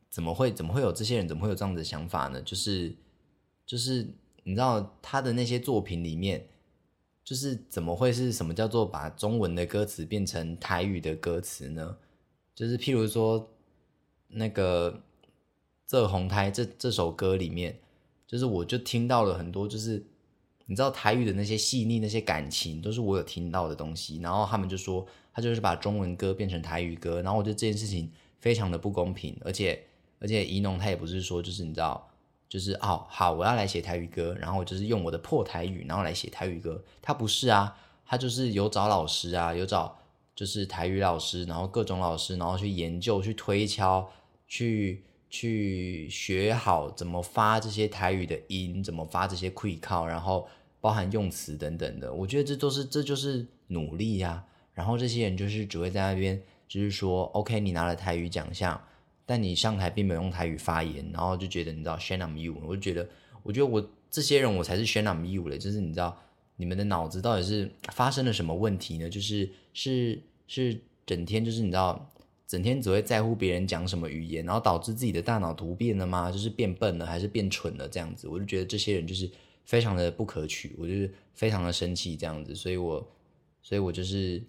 [0.09, 2.41] 怎么会怎么会有这些人怎么会有这样子的想法呢？
[2.41, 2.91] 就是
[3.67, 4.07] 就是
[4.43, 6.47] 你知道他的那些作品里面。
[7.29, 11.95] 就是怎么会是什么叫做把中文的歌词变成台语的歌词呢？
[12.55, 13.47] 就是譬如说
[14.29, 14.91] 那个
[15.85, 17.77] 《这红台》这这首歌里面，
[18.25, 20.03] 就是我就听到了很多，就是
[20.65, 24.17] 你知道台语的那些细腻、那些感情，都是我有听到的东西。
[24.23, 29.79] 然后他们就说，他就是把中文歌变成台语歌，然后我觉得这件事情非常的不公平，而且
[30.17, 32.08] 而且怡农他也不是说就是你知道。
[32.49, 36.83] 就是哦，好，我要来写台语歌，然后我就是用我的破台语，然后来写台语歌。
[36.99, 39.99] 他不是啊，他就是有找老师啊，有找
[40.35, 44.09] 就是台语老师，然后各种老师，然后去研究、去推敲、
[44.47, 50.47] 去去学好怎么发这些台语的音，怎么发这些 quick call，然后
[50.81, 52.11] 包含用词等等的。
[52.11, 54.43] 我觉得这都是这就是努力呀。
[54.73, 58.81] 然后这些人就是只会在那边，就是说，OK，你拿了台语奖项。
[59.29, 63.07] 但你上台并没有用台语发言，然后就觉得你知道 shame on you，我就觉得，
[63.43, 66.19] 我觉得我这些人我才是 shame on you 的，就是你知道
[66.55, 69.07] 你们的脑子到底是发生了什么问题呢？
[69.07, 72.09] 就是是是整天就是你知道
[72.47, 76.31] 整天只会在乎别人讲什么语言，然后导致自己的大脑突变了吗？
[76.31, 78.27] 就是变笨了还是变蠢了这样子？
[78.27, 79.29] 我就觉得这些人就是
[79.63, 83.07] 非常的不可取，我就是非常的生气这样子，所以我
[83.61, 84.41] 所以我就是。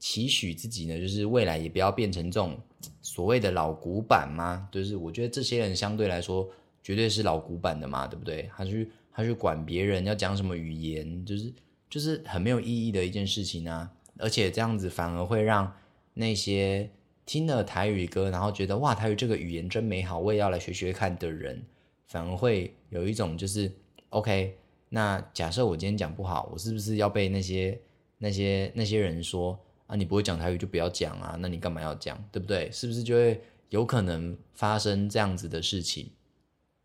[0.00, 2.56] 期许自己呢，就是未来也不要变成这种
[3.02, 4.68] 所谓的老古板嘛。
[4.70, 6.48] 就是我觉得这些人相对来说
[6.82, 8.50] 绝对是老古板的嘛，对不对？
[8.56, 11.52] 他去他去管别人要讲什么语言，就是
[11.90, 13.90] 就是很没有意义的一件事情啊。
[14.18, 15.72] 而且这样子反而会让
[16.14, 16.90] 那些
[17.24, 21.62] 听了台语歌，然后觉得哇台语这个语言真美好，我也要来学学看的人，
[22.06, 23.70] 反而会有一种就是
[24.10, 24.56] OK。
[24.88, 27.78] 那假设我今天讲不好，我是不是要被那些
[28.18, 29.58] 那些那些人说？
[29.88, 32.70] 啊，你不会讲台语就不要讲啊，那你干嘛要讲，对不对？
[32.70, 36.10] 是不是就会有可能发生这样子的事情？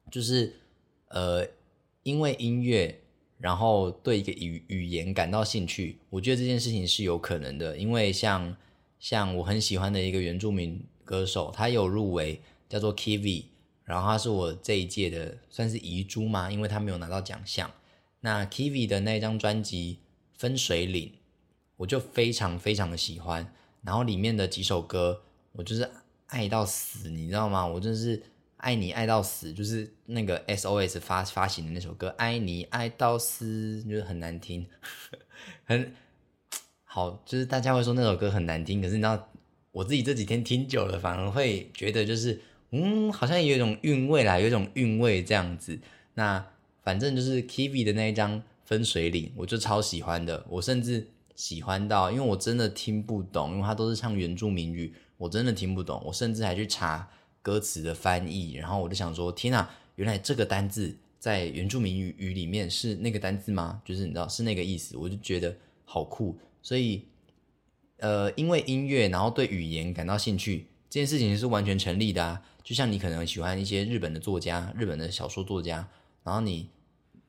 [0.09, 0.53] 就是
[1.09, 1.45] 呃，
[2.03, 3.01] 因为音乐，
[3.37, 7.77] 然后对一个语语言感到兴趣，我觉得这件事情是有可能的。
[7.77, 8.55] 因为像
[8.99, 12.39] 像我很喜欢的一个原住民歌手，他有入围，
[12.69, 13.43] 叫做 Kivi，
[13.83, 17.69] 然后他是我这一届的算是遗珠嘛，因为他没有拿到奖项。
[18.21, 19.99] 那 Kivi 的那张专辑
[20.39, 21.09] 《分水岭》。
[21.77, 25.21] 我就非常非常的喜欢，然后里面的几首歌，
[25.53, 25.89] 我就是
[26.27, 27.65] 爱到死，你知道吗？
[27.65, 28.21] 我真是
[28.57, 34.65] 爱你爱到死，就是那个 SOS 发发行的那首歌《爱你爱到死》，就是很难听，
[35.65, 35.93] 很
[36.83, 39.29] 好，就是大家会说那首歌很难听，可是你知道，
[39.71, 45.79] 我自己这几天听久了，反而会觉得就是，嗯，好像有一种韵味啦，有一种韵味这样子。
[46.13, 46.45] 那
[46.83, 51.07] 反正就是 Kivi 的那一张《分水岭》，我就超喜欢的，我甚至。
[51.35, 56.01] 喜欢到，因为我真的听不懂，因为他都是唱原住民语，我真的听不懂。
[56.05, 57.09] 我甚至还去查
[57.41, 63.81] 歌词的翻译，然后我就想说：天啊，原来这个单字在原住民语语里面是那个单字吗？
[63.83, 66.37] 就是你知道是那个意思，我就觉得好酷。
[66.61, 67.05] 所以，
[67.97, 72.41] 呃，因为音乐，然后对语言感到兴趣，这件事情是完全成立的啊。
[72.63, 75.87] 就像你可能喜欢一些日本的作家、日本的小说作家，
[76.23, 76.69] 然后你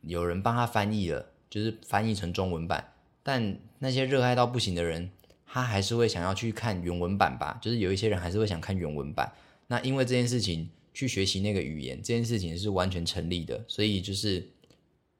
[0.02, 2.93] 有人帮他翻译了，就是翻译成中文版。
[3.24, 5.10] 但那些热爱到不行的人，
[5.46, 7.58] 他还是会想要去看原文版吧？
[7.60, 9.32] 就是有一些人还是会想看原文版。
[9.66, 13.64] 那因为这件事情去学习那个语言，这件事情是完全成立的。
[13.66, 14.46] 所以就是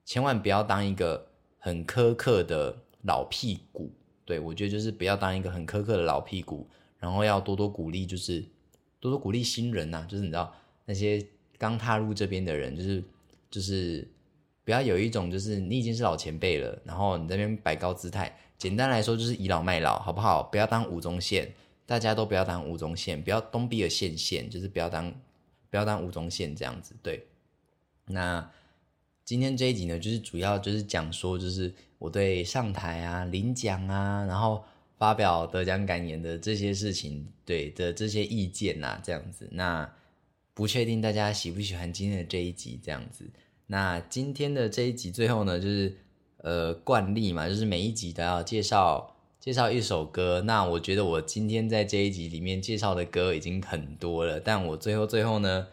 [0.05, 1.27] 千万不要当一个
[1.59, 3.91] 很苛刻的老屁股。
[4.27, 8.45] 对我觉得就是不要当一个很苛刻的老屁股，然后要多多鼓励，就是
[9.01, 10.07] 多多鼓励新人呐。
[10.07, 13.03] 就是你知道那些刚踏入这边的人，就是
[13.51, 14.07] 就是。
[14.65, 18.35] 不要有一种就是你已经是老前辈了，然后你那边摆高姿态。
[18.57, 20.43] 简单来说就是倚老卖老，好不好？
[20.45, 21.53] 不要当吴宗宪，
[21.85, 25.13] 大家都不要当吴宗宪，不要东比尔线线，就是不要当
[25.69, 26.95] 不要当吴宗宪这样子。
[27.03, 27.27] 对，
[28.07, 28.49] 那
[29.25, 34.65] 今天这一集呢，就是主要就是讲说，就是我对上台啊、领奖啊，然后
[34.97, 39.47] 发表得奖感言的这些事情，对的这些意见呐，这样子。
[39.53, 39.93] 那
[40.55, 43.29] 不确定大家喜不喜欢今天的这一集这样子。
[43.67, 45.97] 那今天的这一集最后呢，就是
[46.39, 50.43] 呃惯例嘛，就是每一集都要介绍介绍一首歌。
[50.43, 55.67] 那我觉得我今天在这一集里面介绍的歌已经很多了，但我最后最后呢，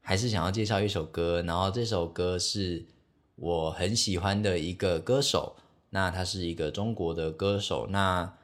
[0.00, 1.42] 还是想要介绍一首歌。
[1.42, 2.84] 然后这首歌是
[3.34, 5.56] 我很喜欢的一个歌手，
[5.90, 7.88] 那他是一个中国的歌手。
[7.88, 8.34] 那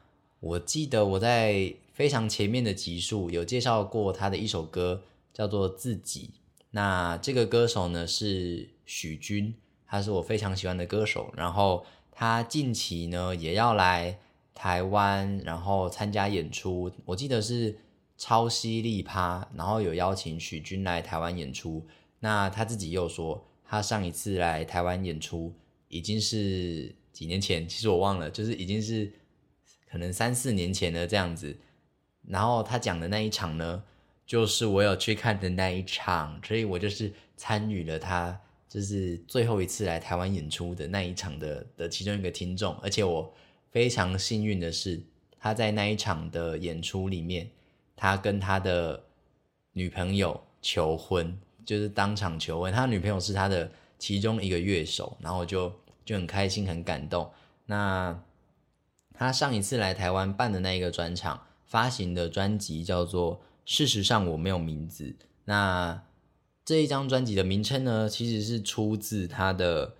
[0.41, 6.31] 我记得我在非常前面的集数有介绍过他的一首歌，叫做《自己》。
[6.71, 9.55] 那这个歌手呢是许君，
[9.87, 11.33] 他是我非常喜欢的歌手。
[11.35, 14.19] 然后他近期呢也要来
[14.53, 16.91] 台湾，然后参加演出。
[17.05, 17.79] 我记得是
[18.17, 21.87] 超犀利趴，然后有邀请许君来台湾演出。
[22.19, 25.53] 那他自己又说，他上一次来台湾演出
[25.87, 29.11] 已经是几年前，其实我忘了，就是已经是
[29.89, 31.57] 可能三四年前的这样子。
[32.27, 33.83] 然后他讲的那一场呢？
[34.29, 43.33] 就是我有去看的那一场，所以我就是参与了他就是最后一次来台湾演出的那一场的的其中一个听众，而且我
[43.71, 45.01] 非常幸运的是，
[45.39, 47.49] 他在那一场的演出里面，
[47.95, 49.03] 他跟他的
[49.73, 52.71] 女朋友求婚，就是当场求婚。
[52.71, 55.73] 他女朋友是他的其中一个乐手，然后就
[56.05, 57.27] 就很开心很感动。
[57.65, 58.23] 那
[59.11, 63.37] 他上一次来台湾办的那一个专场，发行的专辑叫做
[63.69, 65.03] 《事实上我没有名字》。
[65.45, 66.01] 那
[66.65, 69.93] 这一张专辑的名称呢，其实是出自他的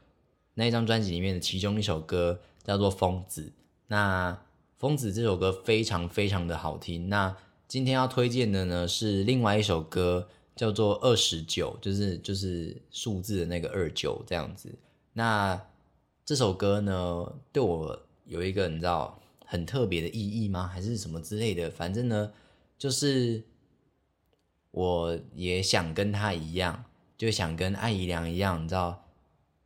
[0.56, 3.44] 那一张专辑里面的其中一首歌，叫做《疯子》。
[3.86, 4.34] 那
[4.76, 7.10] 《疯子》这首歌非常非常的好听。
[7.10, 14.74] 那今天要推荐的呢是另外一首歌，叫做《二十九》，就是就是数字的那个二九这样子。
[15.14, 15.62] 那
[16.26, 20.66] 这首歌呢，对我有一个你知道很特别的意义吗？
[20.66, 21.70] 还是什么之类的？
[21.70, 22.32] 反正呢，
[22.76, 23.44] 就是。
[24.72, 26.86] 我也想跟他一样，
[27.18, 29.04] 就想跟艾怡良一样，你知道，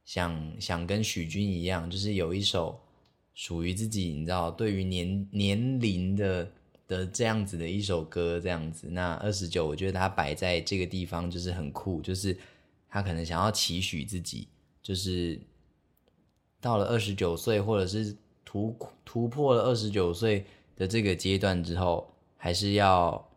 [0.05, 2.79] 想想跟许君一样，就是有一首
[3.33, 6.49] 属于自己，你知道，对于年年龄的
[6.87, 8.87] 的这样子的一首歌，这样子。
[8.91, 12.37] 那二十九，我觉得他摆在这个地方就是很酷，就是
[12.87, 14.47] 他可能想要期许自己，
[14.81, 15.37] 就是
[16.61, 18.73] 到了二十九岁，或者是突
[19.03, 20.45] 突破了二十九岁
[20.77, 23.29] 的这个阶段之后，还是要。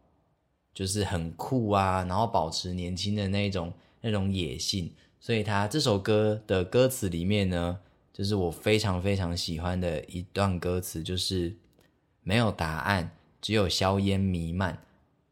[0.76, 3.72] 就是很酷啊，然后保持年轻的那种
[4.02, 7.78] 那种野性，所以他这首歌的歌词里面呢，
[8.12, 11.56] 就是我非常非常喜欢的一段歌词，就是
[12.22, 13.10] 没有答案，
[13.40, 14.78] 只有硝烟弥漫。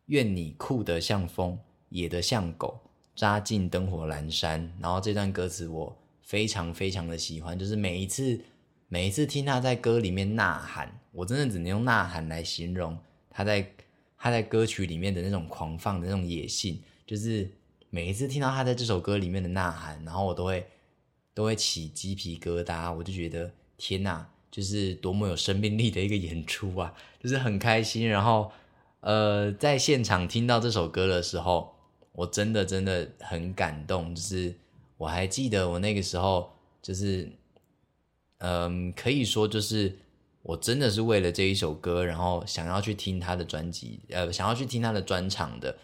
[0.07, 1.59] 愿你酷得像风，
[1.91, 2.81] 野得像狗，
[3.15, 4.73] 扎进灯火阑珊。
[4.81, 8.41] 然后这段歌词我非常非常的喜欢，就是每一次
[8.89, 13.71] 每一次听他在歌里面呐喊，我真的只能用呐喊来形容他在。
[14.25, 17.47] 他在歌曲里面的那种狂放的那种野性，就是
[17.91, 20.67] 每一次听到他在这首歌里面的呐喊，然后我都会
[21.35, 28.09] 都会起鸡皮疙瘩，我就觉得天哪，就是多么有生命力的一个演出啊，就是很开心。
[28.09, 28.51] 然后
[29.01, 31.75] 呃，在现场听到这首歌的时候，
[32.13, 34.55] 我真的真的很感动，就是
[34.97, 36.51] 我还记得我那个时候
[36.81, 37.31] 就是
[38.39, 39.99] 嗯，可以说就是。
[40.45, 45.75] 我真的是为了这一首歌，然后想要去听他的专辑，呃，想要去听他的专场的，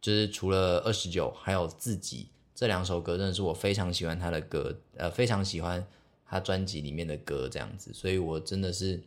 [0.00, 5.86] 就是除了二十九，还有自己这两首歌，真的是我非常喜欢他的歌，呃，非常喜欢
[6.26, 9.00] 他专辑里面的歌这样子，所以我真的是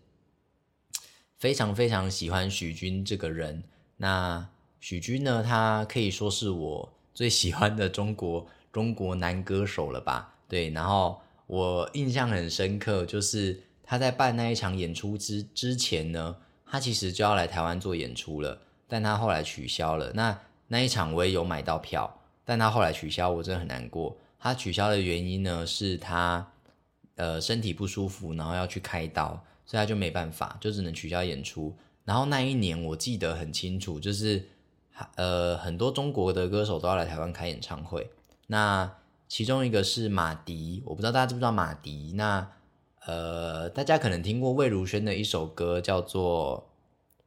[1.38, 3.64] 非常非常喜欢许君这个人。
[3.98, 4.48] 那
[4.80, 10.36] 许君呢，他可以说是我最喜欢的中国中国男歌手了吧？
[10.48, 13.64] 对，然后我印象很深刻，就是。
[13.92, 20.14] 他在办那一场演出之之前呢，他其实就要来台湾做演出了，但他后来取消了。
[20.14, 20.40] 那
[20.70, 24.16] 那一场我也有买到票，但他后来取消，我真的很难过。
[24.40, 26.54] 他取消的原因呢，是他
[27.16, 29.32] 呃身体不舒服，然后要去开刀，
[29.66, 31.76] 所以他就没办法，就只能取消演出。
[32.06, 34.48] 然后那一年我记得很清楚，就是
[35.16, 38.10] 呃很多中国的歌手都要来台湾开演唱会，
[38.48, 38.90] 那
[39.28, 42.50] 其中一个是马迪，我不知道大家知不知道马迪，那。
[43.06, 46.70] 呃，大家可能听过魏如萱的一首歌，叫做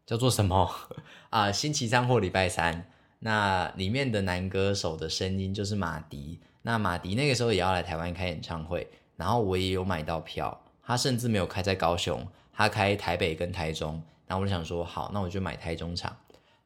[0.07, 0.70] 叫做什么
[1.31, 1.51] 啊？
[1.51, 6.41] 星期三或礼拜三，那里面的男歌手的声音就是马迪。
[6.62, 10.62] 那马迪那个时候也要来台湾开演唱会，然后我也有买到票。
[10.87, 14.01] 他甚至没有开在高雄，他开台北跟台中。
[14.27, 16.16] 然后我就想说，好，那我就买台中场。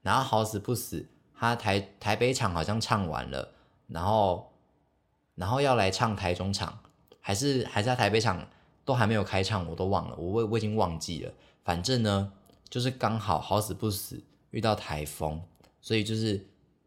[0.03, 3.55] 然后好死不死，他台台北场好像唱完了，
[3.87, 4.53] 然后
[5.35, 6.79] 然后要来唱台中场，
[7.21, 8.47] 还是还是在台北场。
[8.89, 11.34] 都还没有开唱，我都忘了，我我我已经忘记了。
[11.62, 12.32] 反正呢，
[12.70, 14.18] 就是刚好好死不死
[14.51, 15.43] 遇到台风，
[15.82, 16.43] 所以就是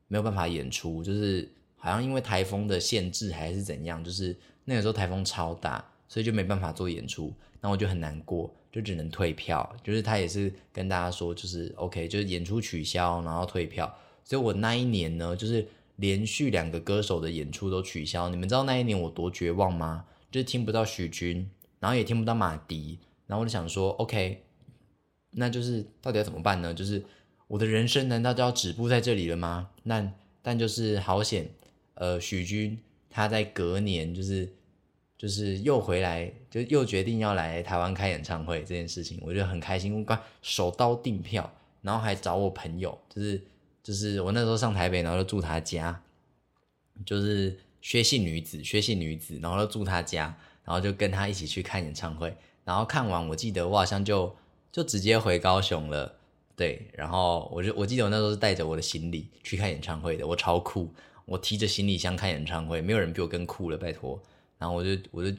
[0.08, 1.48] 没有办法演出，就是
[1.78, 4.36] 好像因为台风的限制还是怎样，就是
[4.66, 7.32] 那个时候台风超大，所以就没办法做演出。
[7.60, 9.76] 那我就很难过，就只能退票。
[9.84, 13.96] 就是他也是跟大家说，就是 OK，就是演出取消，然后退票。
[14.24, 18.28] 所以我那一年呢，就是连续两个歌手的演出都取消。
[18.30, 20.06] 你们知道那一年我多绝望吗？
[20.32, 21.48] 就是听不到许君。
[21.82, 24.44] 然后也听不到马迪，然后我就想说，OK，
[25.32, 26.72] 那就是到底要怎么办呢？
[26.72, 27.04] 就是
[27.48, 29.72] 我的人生难道就要止步在这里了吗？
[29.82, 30.14] 那
[30.44, 31.50] 但就是好险，
[31.96, 32.80] 呃，许君
[33.10, 34.48] 他在隔年就是
[35.18, 41.52] 就是又回来，就又决定要来台湾开演唱会这件事情，我就很开心，我刚手刀订票，
[41.82, 43.42] 然后还找我朋友，就是
[43.82, 46.04] 就是我那时候上台北，然后就住他家，
[47.04, 50.38] 就是薛姓女子，薛姓女子，然后就住他家。
[50.64, 54.36] 然后就跟他一起去看演唱会，然后看完，我记得我好像就
[54.72, 56.16] 就直接回高雄了，
[56.56, 60.94] 对，然后我就我记得我那时候是带着我的行李去看演唱会的，我超酷，
[61.26, 64.22] 我提着行李箱看演唱会，没有人比我更酷了，拜托。
[64.58, 65.36] 然后我就我就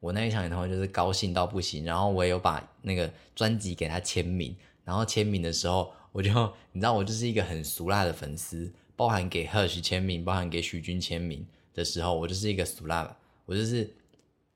[0.00, 6.30] 我那一场演唱会就是高兴到不行，然后我也有把那个专辑给他签名，然后签名的时候，我就
[6.72, 13.94] 你知道我就是一个很俗辣的粉丝，包含给 Hush 签名，包含给许君签名的时候，我就是一个俗辣，我就是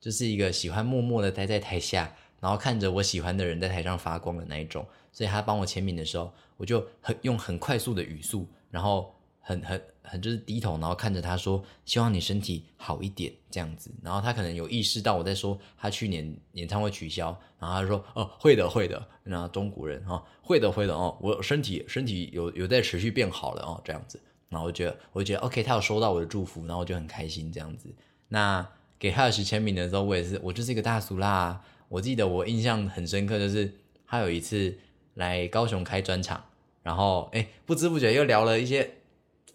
[0.00, 4.86] 就是一个喜欢默默的待在台下，然后看着我喜欢的人在台上发光的那一种。
[5.12, 13.90] 所以他帮我签名的时候，我就很用很快速的语速，然后很很很就是低头，然后看着他说：“希望你身体好一点。”这样子。
[14.02, 24.20] 然后他可能有意识到我在说他去年演唱会取消，然后他说：“哦，会的，会的。”那中国人哈，会的，会的哦，我身体身体有有在持续变好了哦，这样子。
[24.48, 27.92] 然后我觉得，我觉得 OK，他有收到我的祝福，然后我就很开心这样子。
[28.28, 28.66] 那
[28.98, 31.62] 给 Hush 签名的时候，我也是，我就是一个大俗啦。
[31.88, 33.72] 我记得我印象很深刻，就是
[34.06, 34.78] 他有一次。
[35.14, 36.40] 来高雄开专场，
[36.80, 38.88] 然后哎，不知不觉又聊了一些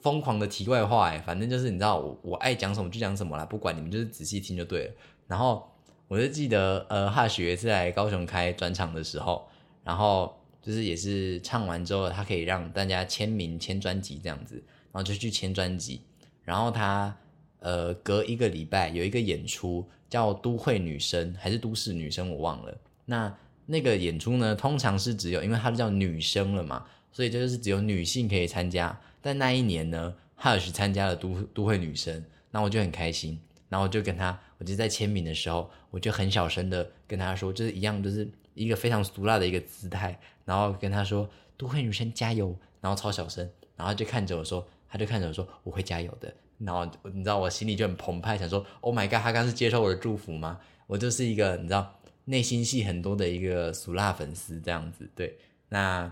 [0.01, 4.91] 疯狂的题外话，哎，反正就是你知道我我爱讲什么就讲什么啦，不管你们就是仔细听就对了。
[5.25, 5.65] 然后
[6.09, 9.47] 我就记得呃，哈雪是来高雄开专场的时候，
[9.85, 14.55] 然后就是也是唱完之后，他可以让大家签名签专辑这样子，
[14.91, 16.01] 然后就去签专辑。
[16.43, 17.15] 然后他
[17.64, 22.78] 呃隔一个礼拜有一个演出叫都会女生还是都市女生，我忘了。
[23.05, 23.34] 那
[23.66, 28.99] 那个演出呢，通常是只有，因为它是叫女生了嘛，所以就是只有女性可以参加。
[29.22, 33.39] 但那一年呢，，Hush 参加了都都会女生，那我就很开心，
[33.70, 50.59] 然后我就跟他，我就在签名的时候，我就很小声的跟他说，就是一样，就是一个非常俗辣的一个姿态，然后跟他说都会女生加油，然后超小声，然后就看着我说，他就看着我说我会加油的，然后你知道我心里就很澎湃，想说 Oh my god，他刚是接受我的祝福吗？
[50.87, 51.99] 我就是一个你知道。
[52.25, 55.37] 内心戏很多的一个俗辣粉丝这样子，对，
[55.67, 56.09] 那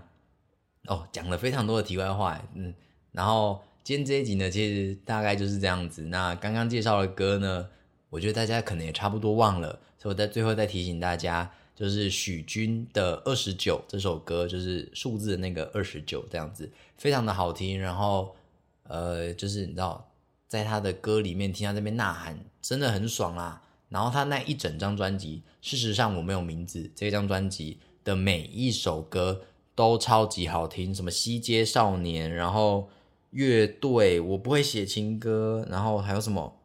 [0.87, 2.73] 哦讲了非常多的题外话，嗯，
[3.13, 6.01] 然后今天这一集呢，其实大概就是这样子。
[6.01, 7.65] 那刚刚介绍的歌呢，
[8.09, 17.79] 我觉得大家可能也差不多忘了，所以我在最后再提醒大家，就是许君的《二十九》这首歌，就是数字的那个二十九这样子，非常的好听。
[17.79, 18.35] 然后
[18.83, 20.11] 呃，就是你知道，
[20.52, 23.62] 在他的歌里面听他那边呐喊，真的很爽啦。
[23.88, 26.91] 然后他那一整张专辑，事实上我没有名字。
[26.93, 29.43] 这张专辑的每一首歌
[29.74, 32.89] 都超级好听，什么西街少年，然后
[33.30, 36.60] 乐队，我不会写情歌，然后还有什么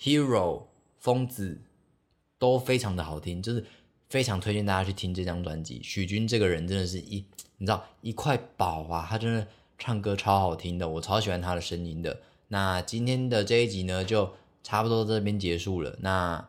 [0.00, 0.64] Hero
[0.98, 1.60] 疯子，
[2.40, 3.64] 都非常的好听，就是
[4.08, 5.80] 非常推荐大家去听这张专辑。
[5.80, 7.24] 许君这个人真的是一，
[7.58, 9.46] 你知道一块宝啊，他真的
[9.78, 12.18] 唱歌超好听的，我超喜欢他的声音的。
[12.52, 14.30] 那今天的这一集呢，就
[14.62, 15.96] 差不多这边结束了。
[16.00, 16.46] 那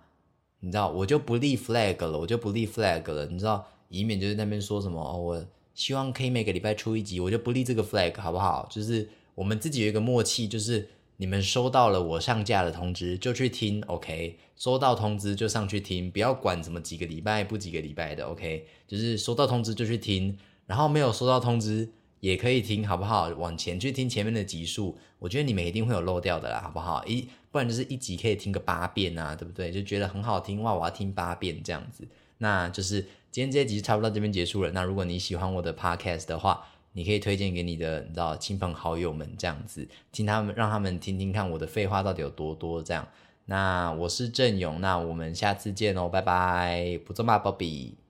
[0.59, 3.25] 你知道，我就不立 flag 了，我就不立 flag 了。
[3.27, 8.67] 你知道，以免就是那边说什么哦，我希望可以每个礼拜出一集，我就不立这个 flag，好不好？
[8.69, 14.37] 就是我们自己有一个默契，就是你们收到了我上架的通知就去听，OK？
[14.57, 18.67] 收到通知就上去听，不要管什么几个礼拜不几个礼拜的，OK？
[18.85, 21.93] 就是收到通知就去听，然后没有收到通知。
[22.23, 23.27] 也可以听，好不好？
[23.37, 27.03] 往前去听前面的集数，我觉得你们一定会有漏掉的啦，好不好？
[27.05, 29.69] 一不然就是一集可以听个八遍啊，对不对？
[29.69, 32.07] 就觉得很好听哇，我要听八遍这样子。
[32.37, 34.71] 那就是今天这一集差不多到这边结束了。
[34.71, 43.05] 那如果你喜欢我的 podcast 的话，你可以推荐给你的你知道亲朋好友们这样子，听他们让他们听听看我的废话到底有多多这样。
[43.47, 48.02] 那我是郑勇，那我们下次见哦，拜拜，不做嘛，b 比。